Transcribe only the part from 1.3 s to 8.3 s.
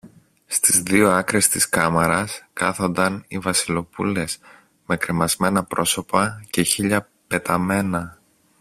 της κάμαρας, κάθονταν οι Βασιλοπούλες με κρεμασμένα πρόσωπα και χείλια πεταμένα